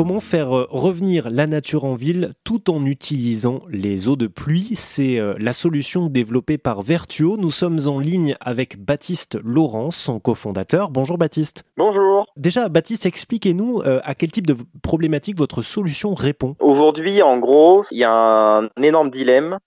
[0.00, 4.70] comment faire euh, revenir la nature en ville tout en utilisant les eaux de pluie.
[4.72, 7.36] C'est euh, la solution développée par Vertuo.
[7.36, 10.88] Nous sommes en ligne avec Baptiste Laurent, son cofondateur.
[10.88, 11.64] Bonjour Baptiste.
[11.76, 12.24] Bonjour.
[12.38, 16.56] Déjà, Baptiste, expliquez-nous euh, à quel type de problématique votre solution répond.
[16.60, 19.58] Aujourd'hui, en gros, il y a un énorme dilemme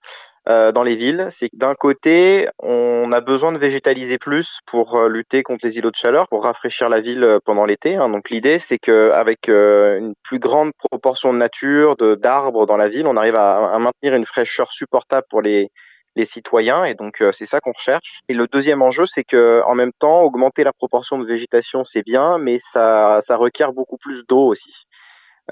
[0.50, 4.96] euh, dans les villes, c'est que d'un côté, on a besoin de végétaliser plus pour
[4.96, 7.96] euh, lutter contre les îlots de chaleur, pour rafraîchir la ville euh, pendant l'été.
[7.96, 8.10] Hein.
[8.10, 13.08] Donc l'idée, c'est qu'avec une plus grande proportion de nature, de d'arbres dans la ville,
[13.08, 15.70] on arrive à, à, maintenir une fraîcheur supportable pour les
[16.16, 18.20] les citoyens et donc c'est ça qu'on recherche.
[18.30, 22.04] Et le deuxième enjeu, c'est que en même temps, augmenter la proportion de végétation, c'est
[22.04, 24.72] bien, mais ça ça requiert beaucoup plus d'eau aussi.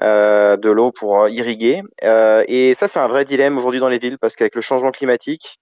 [0.01, 1.83] Euh, de l'eau pour irriguer.
[2.05, 4.91] Euh, et ça, c'est un vrai dilemme aujourd'hui dans les villes parce qu'avec le changement
[4.91, 5.59] climatique,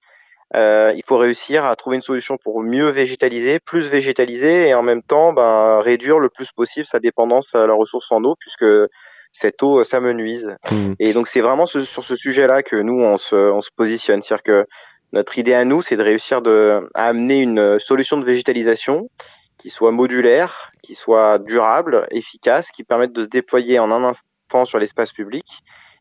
[0.56, 4.84] euh, il faut réussir à trouver une solution pour mieux végétaliser, plus végétaliser et en
[4.84, 8.66] même temps ben, réduire le plus possible sa dépendance à la ressource en eau puisque
[9.32, 10.56] cette eau s'amenuise.
[10.72, 10.94] Mmh.
[11.00, 14.44] Et donc c'est vraiment sur ce sujet-là que nous on se, on se positionne, c'est-à-dire
[14.44, 14.66] que
[15.12, 19.10] notre idée à nous, c'est de réussir de, à amener une solution de végétalisation
[19.60, 24.66] qui soit modulaire, qui soit durable, efficace, qui permette de se déployer en un instant
[24.66, 25.46] sur l'espace public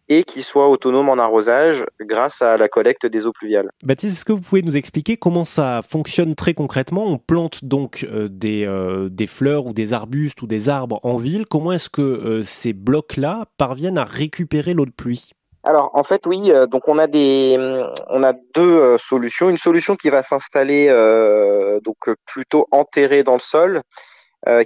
[0.08, 3.70] et qui soit autonome en arrosage grâce à la collecte des eaux pluviales.
[3.84, 7.04] Baptiste, est-ce que vous pouvez nous expliquer comment ça fonctionne très concrètement?
[7.04, 11.18] On plante donc euh, des, euh, des, fleurs ou des arbustes ou des arbres en
[11.18, 11.44] ville.
[11.46, 15.32] Comment est-ce que euh, ces blocs-là parviennent à récupérer l'eau de pluie?
[15.64, 19.50] Alors en fait oui, euh, donc on a des, mm, on a deux euh, solutions.
[19.50, 23.82] Une solution qui va s'installer euh, donc plutôt enterrée dans le sol,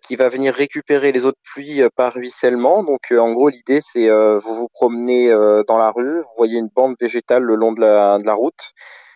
[0.02, 2.84] qui va venir récupérer les eaux de pluie par ruissellement.
[2.84, 5.30] Donc en gros l'idée c'est vous vous promenez
[5.66, 8.72] dans la rue, vous voyez une bande végétale le long de la, de la route.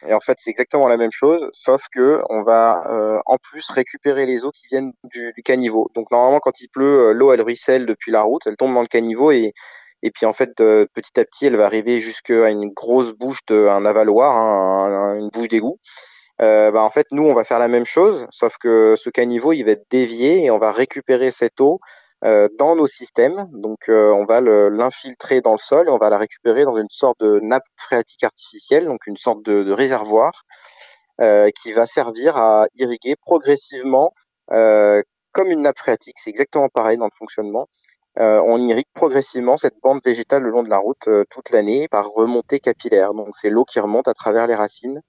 [0.09, 4.25] Et en fait, c'est exactement la même chose, sauf que on va en plus récupérer
[4.25, 5.91] les eaux qui viennent du, du caniveau.
[5.95, 8.89] Donc normalement, quand il pleut, l'eau elle ruisselle depuis la route, elle tombe dans le
[8.89, 9.53] caniveau et
[10.03, 13.41] et puis en fait, euh, petit à petit, elle va arriver jusqu'à une grosse bouche
[13.49, 15.79] de un avaloir, hein, une bouche d'égout.
[16.43, 19.53] Euh, bah, en fait, nous, on va faire la même chose, sauf que ce caniveau,
[19.53, 21.81] il va être dévié et on va récupérer cette eau
[22.25, 23.47] euh, dans nos systèmes.
[23.53, 26.89] Donc, euh, on va l'infiltrer dans le sol et on va la récupérer dans une
[26.91, 30.45] sorte de nappe phréatique artificielle, donc une sorte de, de réservoir
[31.21, 34.13] euh, qui va servir à irriguer progressivement
[35.33, 36.17] comme une nappe phréatique.
[36.23, 37.69] C'est exactement pareil dans le fonctionnement.
[38.19, 41.87] Euh, on irrigue progressivement cette bande végétale le long de la route euh, toute l'année
[41.89, 43.13] par remontée capillaire.
[43.13, 45.03] Donc c'est l'eau qui remonte à travers les racines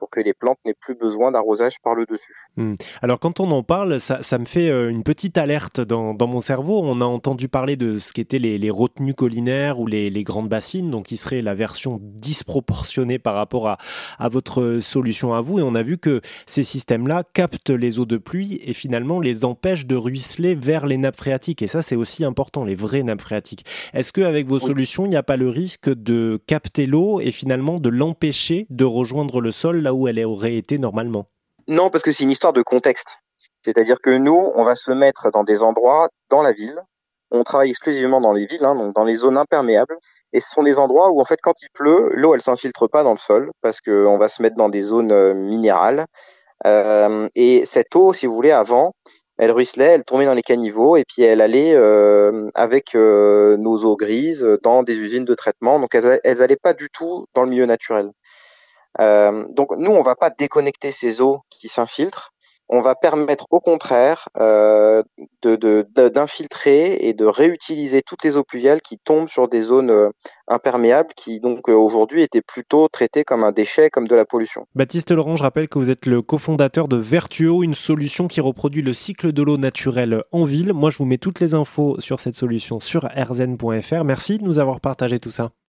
[0.00, 2.34] pour que les plantes n'aient plus besoin d'arrosage par le dessus.
[2.56, 2.74] Hmm.
[3.02, 6.80] Alors quand on en parle, ça, me fait euh, une petite alerte dans, mon cerveau.
[6.82, 10.90] On a entendu parler de ce qu'étaient les, les retenues collinaires ou les, grandes bassines,
[10.90, 13.78] donc qui serait la version disproportionnée par rapport à,
[14.18, 15.58] à votre solution à vous.
[15.58, 19.44] Et on a vu que ces systèmes-là captent les eaux de pluie et finalement les
[19.44, 21.62] empêchent de ruisseler vers les nappes phréatiques.
[21.62, 23.66] Et ça, c'est aussi important, les vraies nappes phréatiques.
[23.92, 27.78] Est-ce qu'avec vos solutions, il n'y a pas le risque de capter l'eau et finalement
[27.78, 31.26] de l'empêcher de rejoindre le sol où elle aurait été normalement
[31.68, 33.18] Non, parce que c'est une histoire de contexte.
[33.62, 36.80] C'est-à-dire que nous, on va se mettre dans des endroits dans la ville.
[37.30, 39.96] On travaille exclusivement dans les villes, hein, donc dans les zones imperméables.
[40.32, 43.02] Et ce sont des endroits où, en fait, quand il pleut, l'eau, elle s'infiltre pas
[43.02, 46.06] dans le sol parce qu'on va se mettre dans des zones euh, minérales.
[46.66, 48.92] Euh, et cette eau, si vous voulez, avant,
[49.38, 53.96] elle ruisselait, elle tombait dans les caniveaux et puis elle allait euh, avec nos eaux
[53.96, 55.80] grises dans des usines de traitement.
[55.80, 58.10] Donc elles, elles allaient pas du tout dans le milieu naturel.
[58.98, 62.32] Euh, donc nous, on va pas déconnecter ces eaux qui s'infiltrent.
[62.72, 65.02] On va permettre au contraire euh,
[65.42, 70.10] d'infiltrer et de réutiliser toutes les eaux pluviales qui tombent sur des zones euh,
[70.46, 74.66] imperméables qui donc aujourd'hui étaient plutôt traitées comme un déchet, comme de la pollution.
[74.76, 78.82] Baptiste Laurent, je rappelle que vous êtes le cofondateur de Vertuo, une solution qui reproduit
[78.82, 80.72] le cycle de l'eau naturelle en ville.
[80.72, 84.04] Moi, je vous mets toutes les infos sur cette solution sur rzn.fr.
[84.04, 85.50] Merci de nous avoir partagé tout ça.